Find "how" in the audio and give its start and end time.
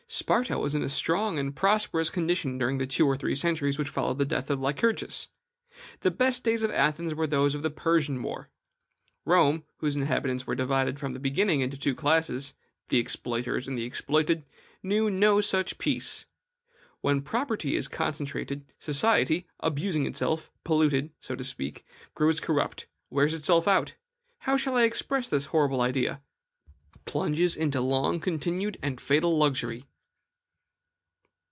24.39-24.57